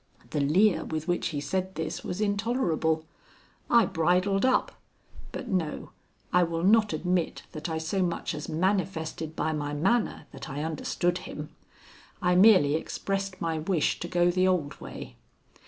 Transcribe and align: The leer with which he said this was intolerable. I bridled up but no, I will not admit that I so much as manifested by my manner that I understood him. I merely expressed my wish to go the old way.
The 0.31 0.39
leer 0.41 0.83
with 0.83 1.07
which 1.07 1.27
he 1.27 1.39
said 1.39 1.75
this 1.75 2.03
was 2.03 2.21
intolerable. 2.21 3.05
I 3.69 3.85
bridled 3.85 4.47
up 4.47 4.71
but 5.31 5.47
no, 5.47 5.91
I 6.33 6.41
will 6.41 6.63
not 6.63 6.91
admit 6.91 7.43
that 7.51 7.69
I 7.69 7.77
so 7.77 8.01
much 8.01 8.33
as 8.33 8.49
manifested 8.49 9.35
by 9.35 9.51
my 9.53 9.75
manner 9.75 10.25
that 10.31 10.49
I 10.49 10.63
understood 10.63 11.19
him. 11.29 11.49
I 12.19 12.33
merely 12.33 12.73
expressed 12.73 13.39
my 13.41 13.59
wish 13.59 13.99
to 13.99 14.07
go 14.07 14.31
the 14.31 14.47
old 14.47 14.81
way. 14.81 15.17